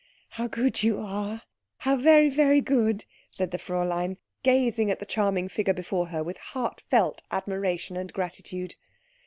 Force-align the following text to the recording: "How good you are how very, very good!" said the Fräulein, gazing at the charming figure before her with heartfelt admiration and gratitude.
"How 0.29 0.47
good 0.47 0.81
you 0.81 0.99
are 0.99 1.43
how 1.77 1.95
very, 1.95 2.27
very 2.27 2.59
good!" 2.59 3.05
said 3.29 3.51
the 3.51 3.59
Fräulein, 3.59 4.17
gazing 4.41 4.89
at 4.89 4.99
the 4.99 5.05
charming 5.05 5.47
figure 5.47 5.75
before 5.75 6.07
her 6.07 6.23
with 6.23 6.37
heartfelt 6.39 7.21
admiration 7.29 7.95
and 7.95 8.11
gratitude. 8.11 8.77